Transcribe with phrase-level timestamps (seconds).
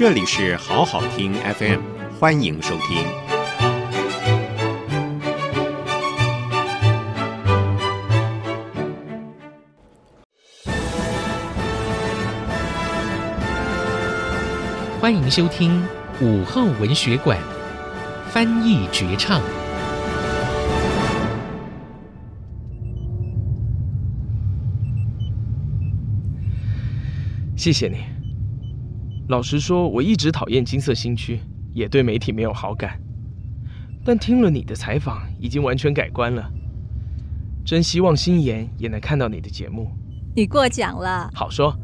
[0.00, 1.78] 这里是好好听 FM，
[2.18, 3.04] 欢迎收听。
[14.98, 15.86] 欢迎收听
[16.22, 17.38] 午后文学馆
[18.30, 19.42] 翻译绝唱。
[27.54, 28.19] 谢谢你。
[29.30, 31.38] 老实说，我一直讨厌金色新区，
[31.72, 33.00] 也对媒体没有好感。
[34.04, 36.50] 但听了你的采访，已经完全改观了。
[37.64, 39.88] 真希望星妍也能看到你的节目。
[40.34, 41.30] 你过奖了。
[41.32, 41.78] 好说，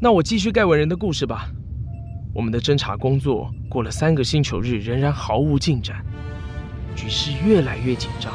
[0.00, 1.50] 那我继续盖文人的故事吧。
[2.32, 6.06] 我们的侦查工作过了三个星球日，仍然毫无进展，
[6.94, 8.32] 局势越来越紧张，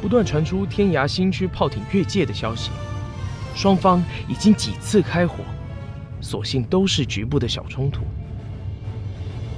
[0.00, 2.70] 不断传出天涯新区炮艇越界的消息。
[3.54, 5.44] 双方已经几次开火。
[6.20, 8.02] 所幸都是局部的小冲突。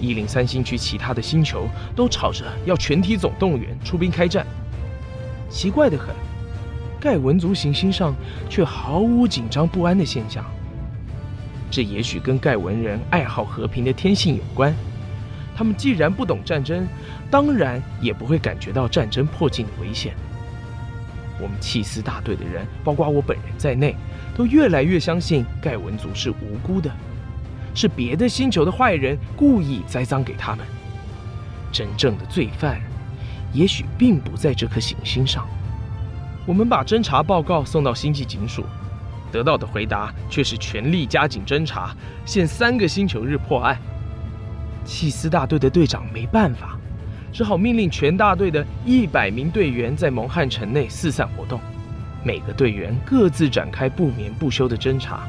[0.01, 4.47] 一零三星区其他的星球都吵着要全体总动员出兵开战，
[5.51, 6.15] 奇怪得很，
[7.01, 8.15] 盖文族行星上
[8.49, 10.45] 却毫无紧张不安的现象。
[11.71, 14.75] 这也许跟盖文人爱好和平的天性有关。
[15.57, 16.87] 他们既然不懂战争，
[17.29, 20.15] 当然也不会感觉到战争迫近的危险。
[21.41, 23.95] 我们缉私大队的人，包括我本人在内，
[24.37, 26.91] 都越来越相信盖文族是无辜的，
[27.75, 30.67] 是别的星球的坏人故意栽赃给他们。
[31.71, 32.81] 真正的罪犯，
[33.53, 35.47] 也许并不在这颗行星上。
[36.47, 38.65] 我们把侦查报告送到星际警署，
[39.31, 41.95] 得到的回答却是全力加紧侦查，
[42.25, 43.79] 限三个星球日破案。
[44.87, 46.78] 缉私大队的队长没办法。
[47.33, 51.61] 只好命令全大队的一百名队员在蒙汉城内四散活动，
[52.25, 55.29] 每个队员各自展开不眠不休的侦查。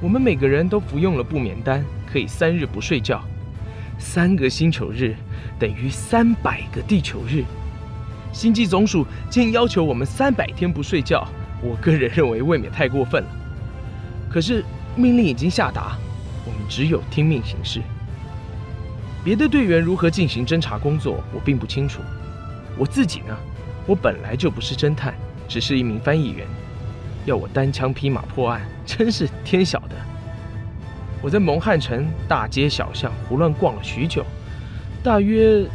[0.00, 3.22] 我们每个人都服用了不眠丹，可以三日不睡觉。
[3.98, 5.16] 三个星球日
[5.58, 7.42] 等于三百个地球日。
[8.30, 11.26] 星际总署竟要求我们三百天不睡觉，
[11.62, 13.28] 我个人认为未免太过分了。
[14.28, 14.62] 可是
[14.94, 15.96] 命令已经下达，
[16.44, 17.80] 我们只有听命行事。
[19.26, 22.00] 别的队员如何进行侦查工作，我并不清楚。
[22.78, 23.36] 我自己呢，
[23.84, 25.14] 我本来就不是侦探，
[25.48, 26.46] 只是一名翻译员。
[27.24, 29.96] 要我单枪匹马破案， 真是天晓得。
[31.20, 34.24] 我在蒙汉城大街小巷胡乱逛了许久，
[35.02, 35.66] 大约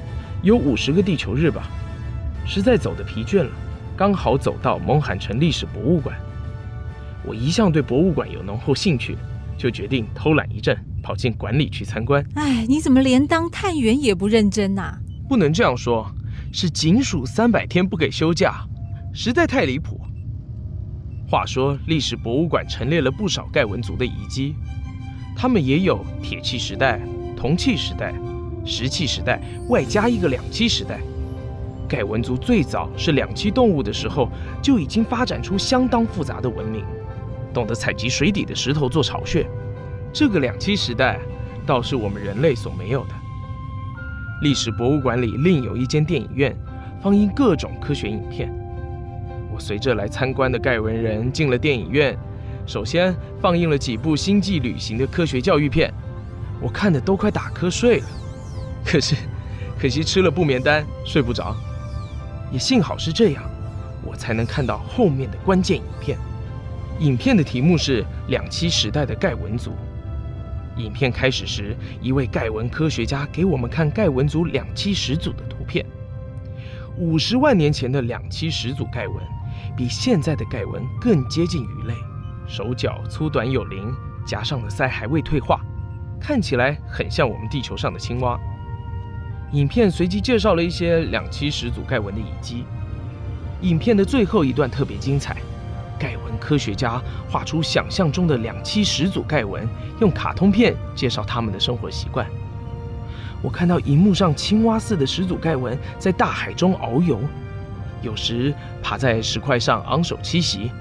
[0.42, 1.68] 有五十个地球日吧。
[2.46, 3.50] 实在走得疲倦了，
[3.98, 6.18] 刚好走到蒙汉城历史博物馆。
[7.26, 9.18] 我一向对博物馆有浓厚兴趣，
[9.62, 10.76] 就决定偷懒一阵。
[11.04, 12.24] 跑进馆里去参观。
[12.36, 15.00] 哎，你怎么连当探员也不认真呐？
[15.28, 16.06] 不能这样说，
[16.54, 18.64] 是警署三百天不给休假，
[19.12, 20.00] 实在太离谱。
[21.28, 24.54] 话说，历史博物馆陈列了不少盖文族的遗迹，
[25.36, 27.02] 他们也有铁器时代、
[27.36, 28.14] 铜器时代、
[28.64, 31.00] 石器时代，外加一个两栖时代。
[31.90, 34.30] 盖文族最早是两栖动物的时候，
[34.62, 36.86] 就已经发展出相当复杂的文明，
[37.54, 39.48] 懂得采集水底的石头做巢穴。
[40.14, 41.20] 这个两栖时代，
[41.66, 43.10] 倒是我们人类所没有的。
[44.42, 46.56] 历史博物馆里另有一间电影院，
[47.02, 48.52] 放映各种科学影片。
[49.54, 52.18] 我随着来参观的盖文人进了电影院，
[52.66, 55.94] 首先放映了几部星际旅行的科学教育片，
[56.60, 58.06] 我看的都快打瞌睡了。
[58.84, 59.16] 可是，
[59.80, 61.56] 可惜吃了不眠丹，睡不着。
[62.52, 63.44] 也幸好是这样，
[64.04, 66.18] 我才能看到后面的关键影片。
[67.02, 69.72] 影片的题目是《两栖时代的盖文族》。
[70.80, 75.84] 影片开始时，一位盖文科学家给我们看盖文族两栖始祖的图片。
[76.98, 79.18] 五十万年前的两栖始祖盖文，
[79.76, 81.96] 比现在的盖文更接近鱼类，
[82.48, 83.92] 手脚粗短有灵，
[84.24, 85.60] 颊上的鳃还未退化，
[86.20, 88.40] 看起来很像我们地球上的青蛙。
[89.54, 92.64] 影片随即介绍了一些两栖始祖盖文的遗迹。
[93.62, 95.38] 影片的最后一段特别精彩。
[96.02, 99.68] 盖文科学家画出想象中的两栖始祖盖文，
[100.00, 102.26] 用卡通片介绍他们的生活习惯。
[103.40, 107.20] 我看到荧幕上青蛙似的始祖盖文在大海中遨游，
[108.02, 108.52] 有时
[108.82, 110.72] 爬在石块上昂首栖息。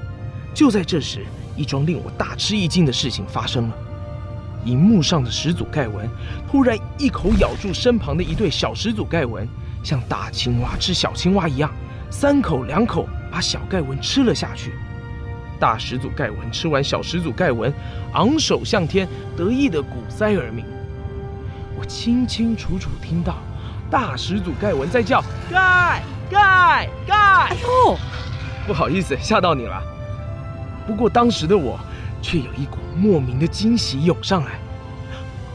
[0.55, 3.75] 就在这时，一桩令我大吃一惊的事情发生了：
[4.65, 6.09] 荧幕上的始祖盖文
[6.51, 9.47] 突然一口咬住身旁的一对小始祖盖文，
[9.83, 11.71] 像大青蛙吃小青蛙一样，
[12.11, 14.73] 三口两口把小盖文吃了下去。
[15.61, 17.71] 大始祖盖文吃完小始祖盖文，
[18.15, 20.65] 昂首向天，得意的鼓腮而鸣。
[21.79, 23.37] 我清清楚楚听到
[23.91, 25.23] 大始祖盖文在叫
[25.53, 27.15] “盖盖盖”。
[27.53, 27.97] 哎呦，
[28.67, 29.83] 不好意思，吓到你了。
[30.87, 31.79] 不过当时的我
[32.23, 34.53] 却有一股莫名的惊喜涌上来。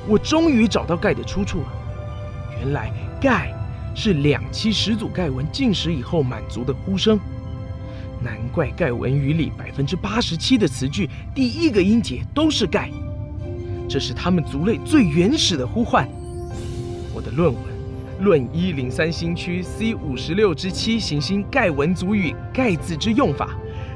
[0.07, 1.67] 我终于找到盖的出处了。
[2.59, 3.51] 原来盖
[3.95, 7.19] 是两栖始祖盖文进食以后满足的呼声。
[8.25, 12.89] 难怪盖文语里百分之八十七的词句第一个音节都是盖，
[13.87, 16.09] 这是他们族类最原始的呼唤。
[17.13, 17.63] 我的论文
[18.23, 23.45] 《论一零三星区 C 五十六之七行星盖文族语盖字之用法》，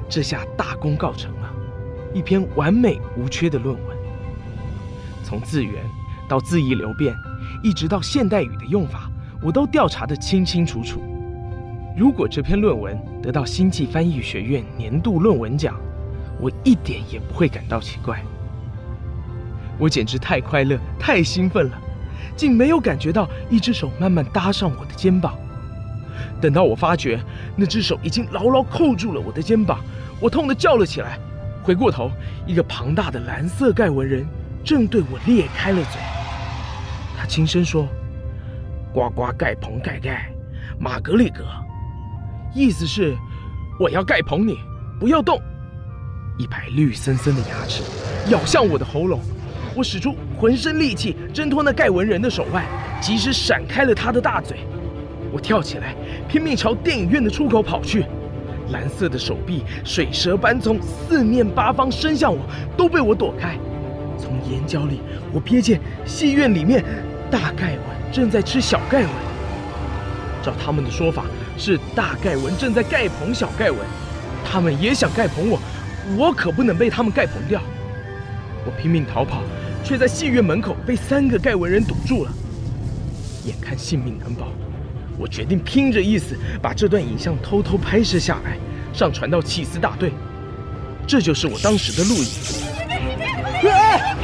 [0.07, 1.51] 这下大功告成了，
[2.13, 3.97] 一篇完美无缺的论文。
[5.23, 5.83] 从字源
[6.27, 7.15] 到字义流变，
[7.63, 9.09] 一直到现代语的用法，
[9.41, 11.01] 我都调查得清清楚楚。
[11.99, 15.75] 如果这篇论文得到星际翻译学院年度论文奖，
[16.39, 18.23] 我一点也不会感到奇怪。
[19.77, 21.77] 我简直太快乐、太兴奋了，
[22.37, 25.37] 竟没有感觉到一只手慢慢搭上我的肩膀。
[26.39, 27.19] 等到我发觉
[27.53, 29.81] 那只手已经牢牢扣住了我的肩膀，
[30.21, 31.19] 我痛得叫了起来。
[31.61, 32.09] 回过头，
[32.47, 34.25] 一个庞大的蓝色盖文人
[34.63, 35.99] 正对我裂开了嘴。
[37.17, 37.85] 他轻声说
[38.95, 40.31] ：“呱呱盖棚盖盖，
[40.79, 41.43] 玛格里格。”
[42.53, 43.15] 意思是，
[43.79, 44.59] 我要盖捧你，
[44.99, 45.39] 不要动。
[46.37, 47.83] 一排绿森森的牙齿
[48.31, 49.19] 咬向我的喉咙，
[49.75, 52.65] 我使出浑身力气挣脱那盖文人的手腕，
[52.99, 54.57] 及时闪开了他的大嘴。
[55.31, 55.95] 我跳起来，
[56.27, 58.05] 拼命朝电影院的出口跑去。
[58.71, 62.39] 蓝色的手臂水蛇般从四面八方伸向我，
[62.77, 63.57] 都被我躲开。
[64.17, 65.01] 从眼角里，
[65.33, 66.83] 我瞥见戏院里面
[67.29, 67.81] 大盖文
[68.11, 69.09] 正在吃小盖文。
[70.41, 71.25] 照他们的说法，
[71.59, 73.79] 是大盖文正在盖捧小盖文，
[74.49, 75.59] 他们也想盖捧我，
[76.17, 77.61] 我可不能被他们盖捧掉。
[78.65, 79.43] 我拼命逃跑，
[79.83, 82.31] 却在戏院门口被三个盖文人堵住了。
[83.45, 84.47] 眼看性命难保，
[85.17, 88.57] 我决定拼着意思把这段影像偷偷拍摄下来，
[88.93, 90.13] 上传到起司大队。
[91.05, 92.29] 这就是我当时的录影。
[93.69, 94.15] 啊！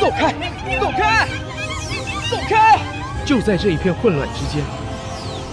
[0.00, 0.32] 走开！
[0.80, 1.28] 走开！
[2.28, 2.78] 走开！
[3.24, 4.64] 就在这一片混乱之间，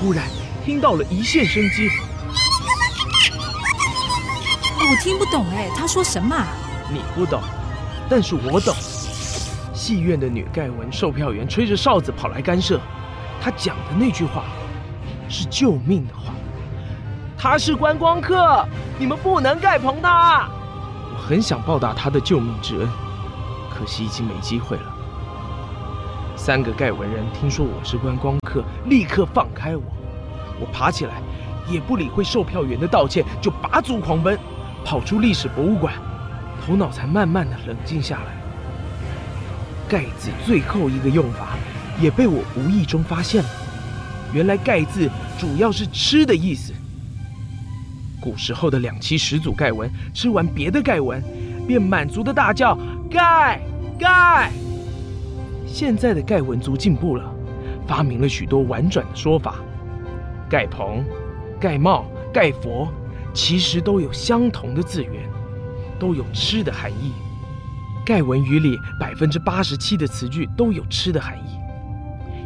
[0.01, 0.23] 忽然。
[0.69, 1.89] 听到了一线生机，
[4.77, 6.45] 我听不懂哎，他说什么？
[6.93, 7.41] 你不懂，
[8.07, 8.71] 但是我懂。
[9.73, 12.79] 戏院的女盖文售票员吹着哨子跑来干涉，
[13.41, 14.43] 她讲的那句话
[15.27, 16.35] 是救命的话。
[17.35, 18.63] 他是观光客，
[18.99, 20.47] 你们不能盖棚他。
[21.11, 22.87] 我很想报答他的救命之恩，
[23.73, 24.83] 可惜已经没机会了。
[26.35, 29.81] 三个盖文人听说我是观光客，立刻放开我。
[30.59, 31.21] 我爬起来，
[31.69, 34.37] 也不理会售票员的道歉，就拔足狂奔，
[34.83, 35.93] 跑出历史博物馆，
[36.65, 38.37] 头脑才慢慢的冷静下来。
[39.87, 41.57] 盖字最后一个用法，
[41.99, 43.49] 也被我无意中发现了。
[44.33, 45.09] 原来盖字
[45.39, 46.73] 主要是吃的意思。
[48.21, 51.23] 古时候的两栖始祖盖文吃完别的盖文，
[51.65, 52.77] 便满足的大叫
[53.09, 53.61] 盖
[53.97, 54.51] 盖。
[55.65, 57.23] 现在的盖文族进步了，
[57.87, 59.55] 发明了许多婉转的说法。
[60.49, 61.05] 盖棚、
[61.59, 62.91] 盖帽、盖佛，
[63.33, 65.29] 其实都有相同的字源，
[65.99, 67.13] 都有吃的含义。
[68.03, 71.59] 盖文语里百分之八十七的词句都有吃的含义，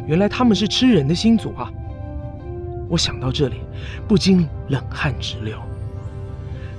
[0.06, 1.72] 原来他们是吃人的星族啊！
[2.86, 3.60] 我想到这里，
[4.06, 5.56] 不禁冷汗直流。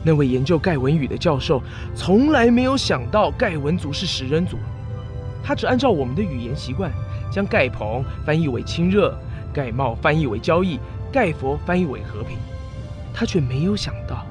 [0.04, 1.63] 那位研究盖文语的教授
[1.95, 4.57] 从来没有想到盖文族是食人族，
[5.44, 6.91] 他只按照我们的语言习惯，
[7.32, 9.17] 将盖棚翻译为亲热，
[9.51, 10.79] 盖帽翻译为交易。
[11.15, 12.38] 盖佛翻译为和平，
[13.13, 14.25] 他却没有想到，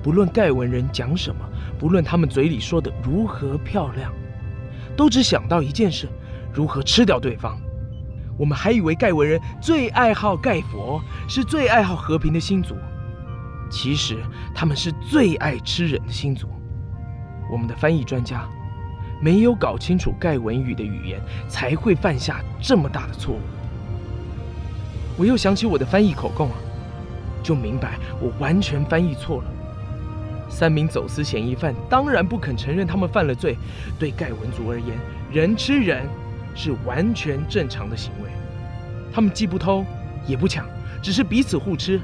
[0.00, 1.44] 不论盖文人讲什么，
[1.76, 4.12] 不论他们嘴里说的如何漂亮，
[4.96, 6.08] 都只想到一件事：
[6.54, 7.58] 如何吃掉对方。
[8.38, 12.76] 我们还以为盖文人最爱好盖佛，是最爱好和平的星族，
[13.68, 14.18] 其实
[14.54, 16.48] 他们是最爱吃人的星族。
[17.50, 18.48] 我们的翻译专家
[19.20, 23.40] 没有搞清楚盖文语的语言，才会犯下这么大的错误。
[25.18, 26.54] 我又想起我的翻译口供啊，
[27.42, 29.44] 就明白我完全翻译错了。
[30.48, 33.58] 三名走私嫌疑犯当然不肯承认他们犯了罪。
[33.98, 34.96] 对盖文族而言，
[35.32, 36.06] 人吃人
[36.54, 38.30] 是完全正常的行为。
[39.12, 39.84] 他们既不偷，
[40.26, 40.64] 也不抢，
[41.02, 42.00] 只是彼此互吃。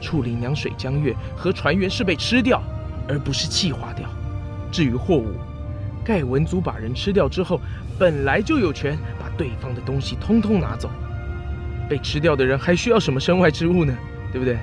[0.00, 2.62] 处理娘水江月和船员是被吃掉，
[3.08, 4.08] 而不是气化掉。
[4.70, 5.34] 至于货物，
[6.04, 7.60] 盖文族把人吃掉之后，
[7.98, 10.88] 本来就有权把对方的东西通通拿走。
[11.92, 13.94] 被吃掉的人还需要什么身外之物呢？
[14.32, 14.56] 对不对？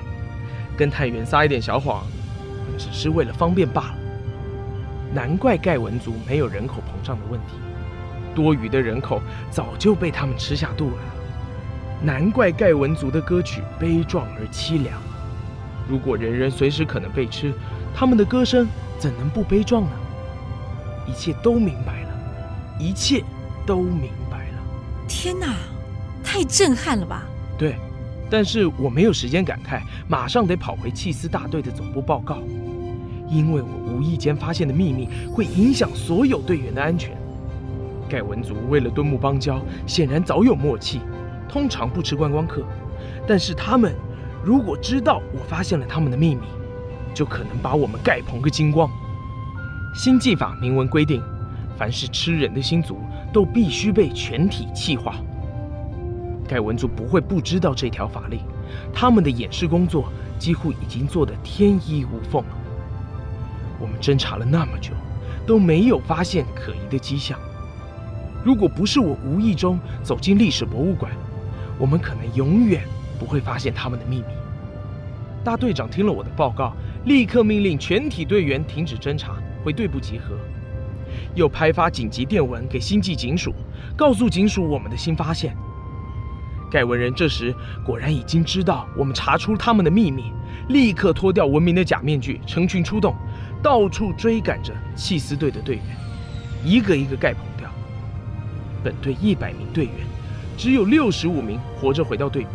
[0.76, 2.02] 跟探员撒一点小谎，
[2.76, 3.98] 只是为了方便罢了。
[5.14, 7.52] 难怪盖文族没有人口膨胀的问题，
[8.34, 10.96] 多余的人口早就被他们吃下肚了。
[12.02, 15.00] 难怪盖文族的歌曲悲壮而凄凉。
[15.88, 17.52] 如果人人随时可能被吃，
[17.94, 18.66] 他们的歌声
[18.98, 19.92] 怎能不悲壮呢？
[21.06, 22.08] 一切都明白了，
[22.76, 23.22] 一切
[23.64, 24.58] 都明白了。
[25.06, 25.54] 天哪，
[26.32, 27.24] 太震撼了吧？
[27.58, 27.74] 对，
[28.30, 32.38] 但是我没有时间感慨，马上得跑回契斯大队的总部报告，
[33.28, 37.18] 因为我无意间发现的秘密会影响所有队员的安全。
[38.08, 41.00] 盖文族为了敦睦邦交，显然早有默契，
[41.48, 42.62] 通常不吃观光客。
[43.26, 43.92] 但是他们
[44.44, 46.42] 如果知道我发现了他们的秘密，
[47.12, 48.88] 就可能把我们盖棚个精光。
[49.96, 51.20] 新技法明文规定，
[51.76, 53.00] 凡是吃人的新族
[53.32, 55.16] 都必须被全体气化。
[56.50, 58.40] 盖文族不会不知道这条法令，
[58.92, 62.56] 他们的掩饰工作几乎已经做得天衣无缝了。
[63.78, 64.90] 我们侦查了那么久，
[65.46, 67.38] 都没有发现可疑的迹象。
[68.44, 71.12] 如果不是我无意中走进历史博物馆，
[71.78, 72.82] 我们可能永远
[73.16, 74.24] 不会发现他们的秘密。
[75.44, 80.34] 大队长听了我的报告，立刻命令全体队员停止侦查，回队部集合。
[81.36, 83.54] 又派发紧急电文给星际警署，
[83.96, 85.56] 告诉警署我们的新发现。
[86.70, 90.32] 盖文人这时果然已经知道我们查出他们的秘密，
[90.68, 93.14] 立刻脱掉文明的假面具，成群出动，
[93.62, 95.84] 到处追赶着契斯队的队员，
[96.64, 97.44] 一个一个盖棚。
[98.82, 99.94] 本队一百名队员，
[100.56, 102.48] 只有六十五名活着回到队部。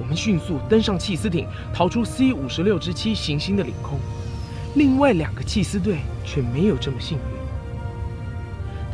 [0.00, 3.98] 我们迅速登上契斯艇，逃出 C 五十六之七行星的领空。
[4.76, 7.24] 另外两个契斯队却没有这么幸运，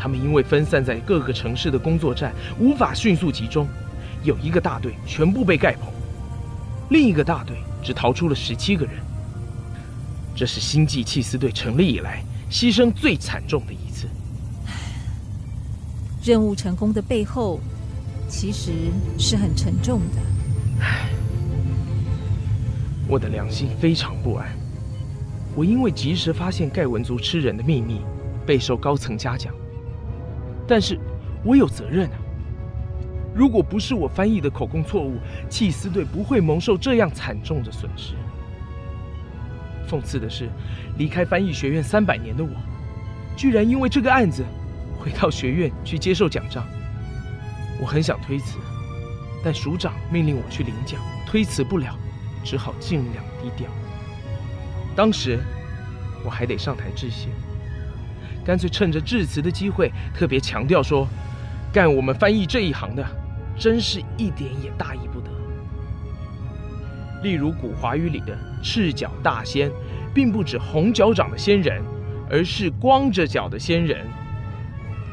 [0.01, 3.69] 他们因为分散在各个城市的工作站，无法迅速集中。
[4.27, 5.89] 有一个大队全部被盖棚，
[6.91, 8.97] 另一个大队只逃出了十七个人。
[10.35, 14.09] 这是星际契斯队成立以来牺牲最惨重的一次。
[16.25, 17.61] 任务成功的背后，
[18.29, 18.73] 其实
[19.17, 20.21] 是很沉重的。
[20.81, 21.09] 唉，
[23.07, 24.49] 我的良心非常不安。
[25.55, 28.01] 我因为及时发现盖文族吃人的秘密，
[28.45, 29.55] 备受高层嘉奖。
[30.67, 30.99] 但是，
[31.45, 32.19] 我有责任啊！
[33.37, 35.19] 如果不是我翻译的口供错误，
[35.51, 38.15] 契司队不会蒙受这样惨重的损失。
[39.87, 40.49] 讽刺的是，
[40.97, 42.51] 离开翻译学院三百年的我，
[43.37, 44.43] 居然因为这个案子。
[44.99, 46.67] 回到学院去接受奖章，
[47.81, 48.59] 我很想推辞，
[49.45, 51.97] 但署长命令我去领奖，推辞不了，
[52.43, 53.71] 只好尽量低调。
[54.97, 55.39] 当时
[56.25, 57.29] 我还得上台致谢，
[58.45, 61.07] 干脆趁着致辞的机会，特别强调说，
[61.73, 63.07] 干我们翻译这一行的，
[63.59, 65.31] 真是一点也大意不得。
[67.23, 69.71] 例如古华语里的赤脚大仙，
[70.15, 71.83] 并不指红脚掌的仙人，
[72.31, 74.07] 而是光着脚的仙人。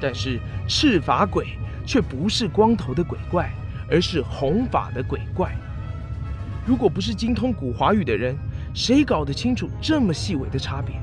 [0.02, 3.50] 但是赤发鬼却不是光头的鬼怪，
[3.90, 5.56] 而是红发的鬼怪。
[6.66, 8.36] 如果不是精通古华语的人，
[8.74, 10.96] 谁搞得清楚这么细微的差别？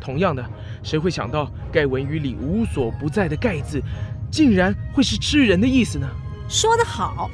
[0.00, 0.44] 同样的，
[0.82, 3.80] 谁会想到盖文语里无所不在的“盖”字，
[4.30, 6.08] 竟然会是吃人的意思呢？
[6.48, 7.30] 说得好，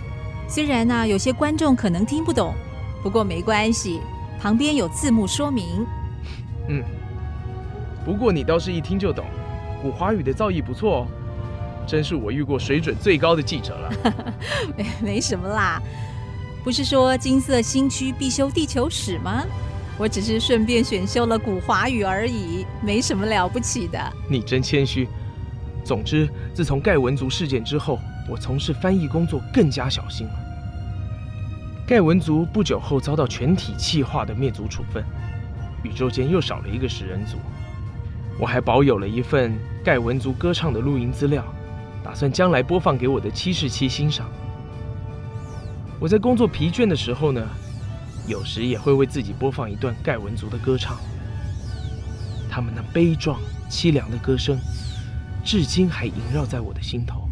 [0.49, 2.53] 虽然呢、啊、有些观众可能听不懂，
[3.03, 4.01] 不过没关系，
[4.41, 5.87] 旁边有字幕说明。
[6.69, 6.83] 嗯，
[8.05, 9.25] 不过你倒是一听就懂。
[9.81, 11.07] 古华语的造诣不错哦，
[11.87, 13.93] 真是我遇过水准最高的记者了。
[14.77, 15.81] 没没什么啦，
[16.65, 19.45] 不是说金色新区必修地球史吗？
[19.97, 24.13] 我只是顺便选修了古华语而已，没什么了不起的。
[24.29, 25.09] 你真谦虚。
[25.85, 30.35] 总之，自从盖文族事件之后，我从事翻译工作更加小心了。
[31.87, 35.05] 盖文族不久后遭到全体气化的灭族处分，
[35.83, 37.37] 宇宙间又少了一个食人族。
[38.41, 41.45] 我还保有了一份盖文族歌唱的录音资料，
[42.03, 44.27] 打算将来播放给我的七十七欣赏。
[46.01, 47.47] 我在工作疲倦的时候呢，
[48.27, 50.97] 有时也会为自己播放一段盖文族的歌唱。
[52.51, 53.39] 他们那悲壮
[53.69, 54.59] 凄凉的歌声，
[55.45, 57.24] 至今还萦绕在我的心头。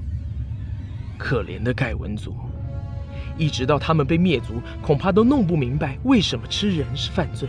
[1.22, 2.34] 可怜的盖文族，
[3.38, 7.48] 一直到他们被灭族，恐怕都弄不明白为什么吃人是犯罪。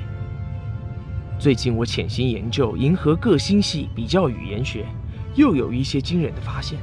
[1.40, 4.86] 最近我潜心研究银河各星系比较语言学，
[5.34, 6.78] 又有一些惊人的发现。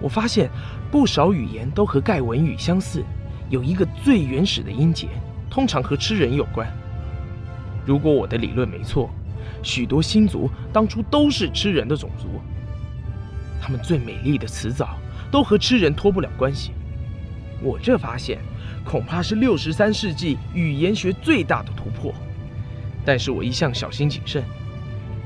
[0.00, 0.48] 我发现
[0.92, 3.04] 不少语言都和盖文语相似，
[3.50, 5.08] 有一个最原始的音节，
[5.50, 6.72] 通常和吃人有关。
[7.84, 9.10] 如果我的理论没错，
[9.60, 12.28] 许多星族当初都是吃人的种族。
[13.60, 14.96] 他们最美丽的词藻
[15.30, 16.72] 都和吃人脱不了关系。
[17.62, 18.38] 我这发现
[18.84, 22.14] 恐怕是六十三世纪语言学最大的突破。
[23.04, 24.44] 但是我一向小心谨慎，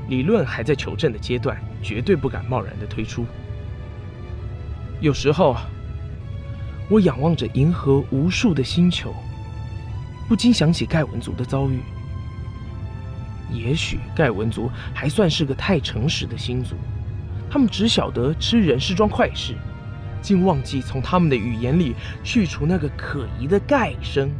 [0.07, 3.25] 理论还在求证的阶段，绝对不敢贸然的推出。
[5.01, 5.57] 有时候，
[6.89, 9.13] 我仰望着银河无数的星球，
[10.27, 11.79] 不禁想起盖文族的遭遇。
[13.51, 16.75] 也许盖文族还算是个太诚实的星族，
[17.49, 19.53] 他们只晓得吃人是桩坏事，
[20.25, 24.31] 竟忘记从他们的语言里去除那个可疑的盖声。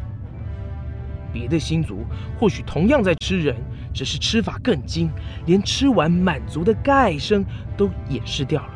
[1.31, 2.03] 别的星族
[2.39, 3.55] 或许同样在吃人，
[3.93, 5.11] 只是吃法更精，
[5.45, 7.45] 连吃完满足的盖声
[7.77, 8.71] 都掩饰掉了。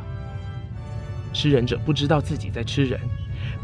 [1.33, 2.99] 吃人者不知道自己在吃人，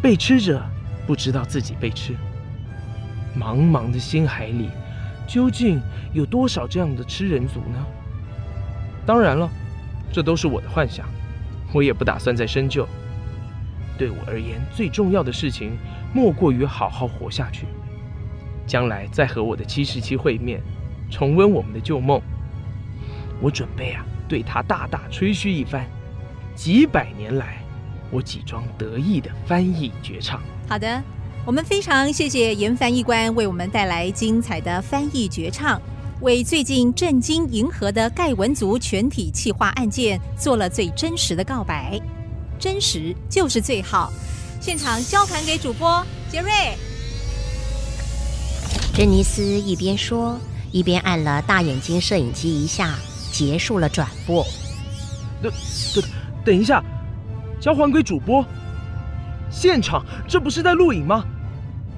[0.02, 0.66] 被吃者
[1.06, 2.16] 不知道自己被吃。
[3.38, 4.70] 茫茫的星海里，
[5.28, 5.82] 究竟
[6.14, 7.86] 有多少这样的吃人族呢？
[9.06, 9.48] 当然了，
[10.12, 11.06] 这都是我的幻想，
[11.74, 12.88] 我也不打算再深究。
[13.98, 15.78] 对我而言，最重要的事情
[16.14, 17.66] 莫过于好好活下去。
[18.68, 20.62] 将来再和我的七十七会面，
[21.10, 22.22] 重温我们的旧梦。
[23.42, 25.86] 我准备啊，对他大大吹嘘一番。
[26.56, 27.58] 几百年来，
[28.10, 30.42] 我几桩得意的翻译绝唱。
[30.68, 31.04] 好的，
[31.46, 35.80] 我们非常谢谢严翻译官为我们带来精彩的翻译绝唱，
[36.22, 42.02] 为最近震惊银河的盖文族全体企划案件做了最真实的告白。
[42.59, 44.12] 真实就是最好。
[44.59, 46.51] 现场交还给主播杰瑞。
[48.93, 50.39] 珍妮斯一边说，
[50.71, 52.95] 一边按了大眼睛摄影机一下，
[53.31, 54.45] 结束了转播。
[55.41, 55.51] 等
[55.93, 56.03] 等
[56.45, 56.83] 等一下，
[57.59, 58.43] 交还给主播。
[59.51, 61.24] 现场这不是在录影吗？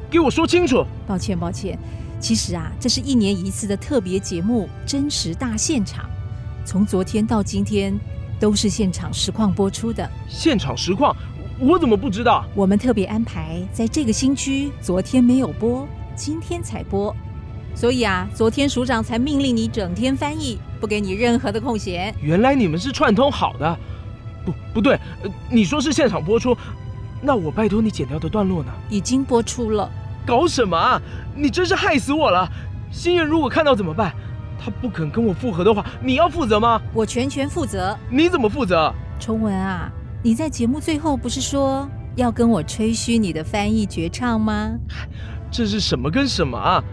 [0.09, 0.85] 给我说清楚。
[1.07, 1.77] 抱歉抱歉，
[2.19, 6.05] 其实啊，这是一年一次的特别节目《真实大现场》，
[6.65, 7.97] 从昨天到今天
[8.39, 10.10] 都是现场实况播出的。
[10.27, 11.15] 现场实况，
[11.60, 12.46] 我怎么不知道？
[12.56, 15.88] 我们特别安排在这个新区，昨天没有播。
[16.15, 17.15] 今天才播，
[17.75, 22.12] 所以啊，昨天署长才命令你整天翻译，不给你任何的空闲。
[22.20, 23.77] 原来你们是串通好的，
[24.44, 25.00] 不不对，
[25.48, 26.58] 你说是现场播出，
[27.22, 28.72] 那我拜托你剪掉的段落呢？
[28.89, 29.88] 已经播出了。
[30.25, 31.00] 搞什么啊？
[31.36, 32.51] 你真是害死我了！
[32.91, 34.12] 新人如果看到怎么办？
[34.67, 36.81] 他不肯跟我复合的话，你要负责吗？
[36.93, 37.97] 我全权负责。
[38.09, 38.93] 你怎么负责？
[39.17, 39.89] 崇文啊，
[40.21, 41.87] 你在节目最后不是说
[42.18, 44.74] 要跟我吹嘘你的翻译绝唱吗？
[45.50, 46.83] 这是什么跟什么啊？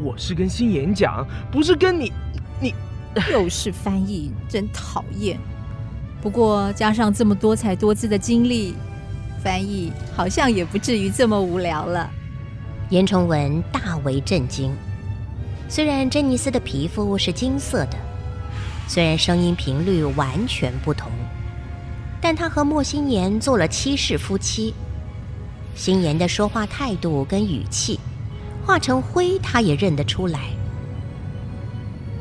[0.00, 2.12] 我是跟新妍讲，不是跟你，
[2.60, 2.72] 你
[3.32, 5.36] 又是翻译，真讨厌。
[6.22, 8.76] 不过加上这么多才多姿的经历，
[9.42, 12.08] 翻译好像也不至于这么无聊了。
[12.90, 14.72] 严崇文大为震惊。
[15.68, 17.96] 虽然珍妮斯的皮肤是金色的，
[18.86, 21.10] 虽然声音频率完全不同，
[22.20, 24.74] 但她和莫心言做了七世夫妻。
[25.74, 27.98] 心妍的说话态度跟语气，
[28.64, 30.50] 化成灰他也认得出来。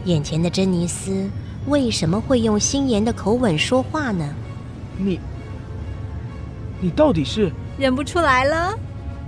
[0.05, 1.29] 眼前的珍妮斯
[1.67, 4.33] 为什么会用心妍的口吻说话呢？
[4.97, 5.19] 你，
[6.81, 8.73] 你到底是认不出来了？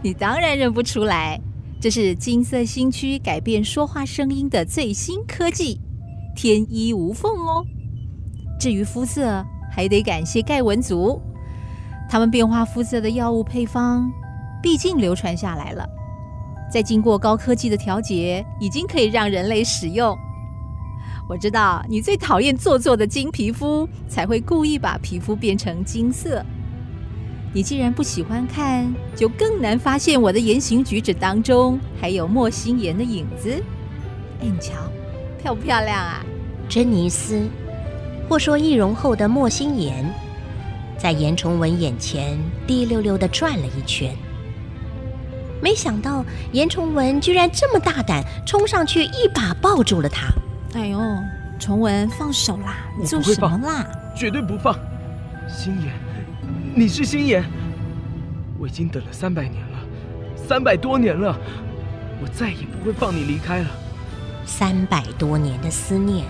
[0.02, 1.40] 你当然认不出来，
[1.86, 5.80] 这是金色新区改变说话声音的最新科技，
[6.36, 7.64] 天衣无缝哦。
[8.60, 11.22] 至于肤色，还得感谢盖文族。
[12.10, 14.12] 他们变化肤色的药物配方，
[14.64, 15.88] 毕竟流传下来了，
[16.72, 20.18] 再经过高科技的调节，已经可以让人类使用。
[21.30, 26.44] 我知道你最讨厌做作的金皮肤，才会故意把皮肤变成金色。
[27.56, 33.50] 你既然不喜欢看，就更难发现我的言行举止当中还有莫心言的影子。
[34.42, 34.74] 哎，你瞧，
[35.42, 36.22] 漂不漂亮啊？
[36.68, 37.48] 珍妮斯，
[38.28, 40.06] 或说易容后的莫心言。
[40.98, 42.38] 在严崇文眼前
[42.68, 44.14] 滴溜溜的转了一圈，
[45.62, 50.28] 没想到严崇文居然这么大胆，冲上去一把抱住了他。
[50.74, 51.00] 哎呦，
[51.58, 52.76] 崇文，放手啦！
[53.00, 53.88] 你做什么啦？
[54.14, 54.78] 绝对不放！
[55.48, 55.94] 心妍，
[56.78, 57.42] 你是心妍，
[58.60, 59.80] 我已经等了三百年了，
[60.36, 61.40] 三百多年了，
[62.22, 63.70] 我再也不会放你离开了。
[64.46, 66.26] 三百多年的思念，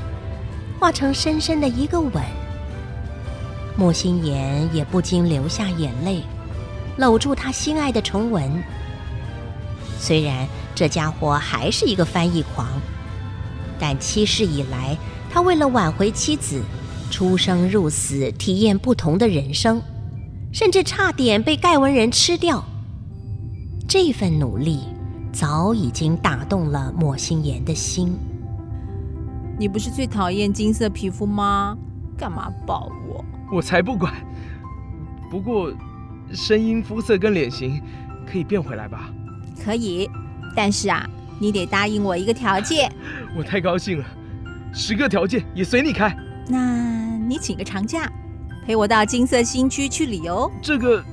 [0.80, 2.24] 化成深深的一个吻。
[3.76, 6.22] 莫心妍也不禁流下眼泪，
[6.98, 8.64] 搂住他心爱的崇文。
[9.98, 12.68] 虽然这家伙还是一个翻译狂，
[13.80, 14.96] 但七世以来，
[15.28, 16.62] 他为了挽回妻子，
[17.10, 19.82] 出生入死，体验不同的人生，
[20.56, 22.64] 甚至差点被盖文人吃掉。
[23.90, 24.80] 这份努力
[25.34, 28.18] 早已经打动了莫心言的心。
[29.60, 31.78] 你不是最讨厌金色皮肤吗？
[32.18, 33.26] 干嘛抱我？
[33.52, 34.14] 我才不管。
[35.30, 35.74] 不过，
[36.32, 37.82] 声音、肤色跟脸型
[38.26, 39.10] 可以变回来吧？
[39.62, 40.10] 可以，
[40.56, 41.06] 但是啊，
[41.38, 42.90] 你得答应我一个条件。
[43.38, 44.06] 我太高兴了，
[44.74, 46.16] 十个条件也随你开。
[46.48, 48.10] 那你请个长假，
[48.66, 50.52] 陪我到金色新区去旅游。
[50.62, 51.04] 这个，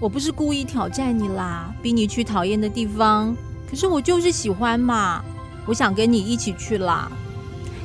[0.00, 3.36] 我不是故意挑战你啦，逼你去讨厌的地方。
[3.68, 5.22] 可是我就是喜欢嘛，
[5.66, 7.10] 我想跟你一起去啦。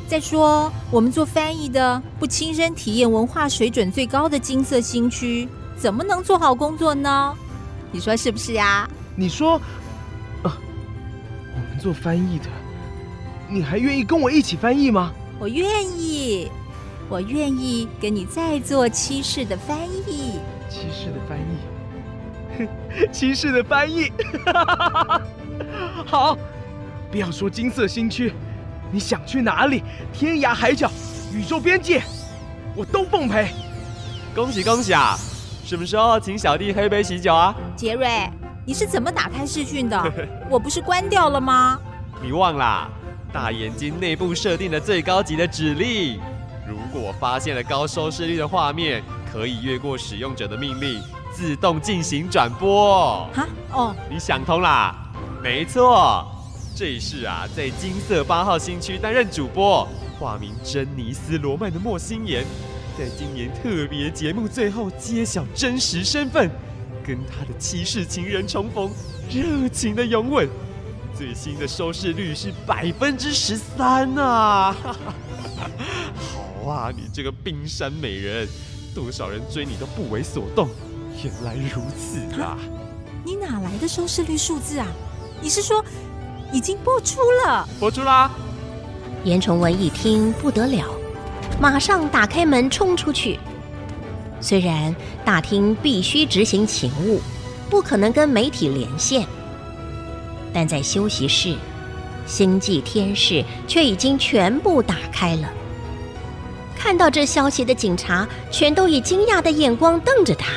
[0.08, 7.36] 再说，我们做翻译的不亲身体验文化水准最高的金色新区，怎么能做好工作呢？
[7.92, 8.90] 你说是不是呀？
[9.16, 9.56] 你说，
[10.44, 10.58] 啊，
[11.54, 12.46] 我们做翻译的，
[13.50, 15.12] 你还愿意跟我一起翻译吗？
[15.40, 16.50] 我愿意，
[17.10, 20.40] 我愿意跟你再做七世的翻译。
[20.70, 22.68] 七世的翻译，
[23.12, 24.12] 七世的翻译，
[26.06, 26.38] 好，
[27.12, 28.32] 不要说金色新区，
[28.92, 29.84] 你想去哪里？
[30.14, 30.92] 天涯海角，
[31.34, 32.04] 宇宙边界，
[32.76, 33.48] 我都奉陪。
[34.36, 35.18] 恭喜恭喜啊！
[35.66, 37.56] 什么时候请小弟喝一杯喜酒啊？
[37.76, 38.30] 杰瑞，
[38.64, 40.14] 你是怎么打开视讯的？
[40.48, 41.80] 我不是关掉了吗？
[42.22, 42.88] 你忘啦？
[43.34, 46.20] 大眼睛内部设定的最高级的指令，
[46.70, 49.04] 如果发现了高收视率的画面，
[49.34, 51.02] 可以越过使用者的命令，
[51.34, 53.28] 自动进行转播。
[53.34, 54.96] 哈哦，你想通啦？
[55.42, 56.24] 没错，
[56.76, 59.88] 这一世啊，在金色八号新区担任主播，
[60.20, 62.46] 化名珍妮斯·罗曼的莫心言，
[62.96, 66.52] 在今年特别节目最后揭晓真实身份，
[67.04, 68.92] 跟他的七世情人重逢，
[69.28, 70.48] 热情的拥吻。
[71.18, 74.74] 最新的收视率是百分之十三啊！
[76.70, 78.48] 好啊，你这个冰山美人。
[78.94, 80.68] 多少人追你都不为所动，
[81.24, 82.58] 原来如此啊！
[83.24, 84.88] 你哪来的收视率数字啊？
[85.42, 85.86] 你是说
[86.52, 87.70] 已经播出了？
[87.80, 88.32] 播出啦！
[89.24, 90.86] 严崇文一听不得了，
[91.62, 93.40] 马上打开门冲出去。
[94.42, 97.22] 虽然大厅必须执行勤务，
[97.70, 99.26] 不可能跟媒体连线，
[100.52, 101.56] 但在休息室，
[102.26, 105.48] 星际天使却已经全部打开了。
[106.80, 110.48] 看到这消息的警察全都以惊讶的眼光瞪着他，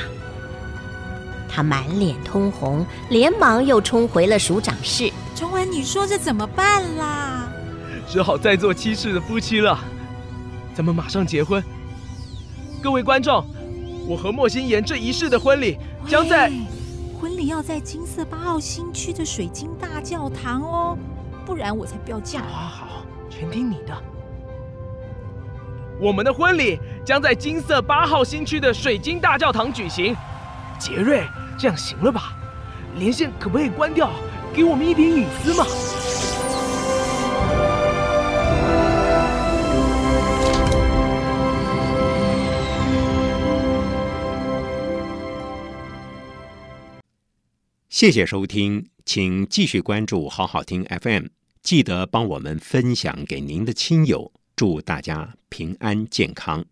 [1.49, 5.13] 他满脸通红，连忙又冲回了署长室。
[5.35, 7.49] 崇文，你说这怎么办啦？
[8.09, 9.77] 只好再做七世的夫妻了，
[10.73, 11.61] 咱们马上结婚。
[12.81, 13.45] 各位观众，
[14.07, 16.53] 我和莫心言这一世的婚礼将在……
[17.21, 20.97] 婚礼要在金色八号新区的水晶大教堂哦，
[21.45, 22.43] 不然我才不要嫁。
[22.43, 24.12] 好，好，好，全听你的。
[26.03, 30.17] 我们的婚礼将在金色八号新区的水晶大教堂举行。
[30.77, 31.23] 杰瑞，
[31.57, 32.37] 这样行了吧？
[32.97, 34.11] 连线可不可以关掉？
[34.53, 35.65] 给我们一点隐私嘛。
[47.89, 51.27] 谢谢收听，请继续关注好好听 FM，
[51.63, 54.33] 记得帮我们分享给您的亲友。
[54.57, 56.65] 祝大家平安健康。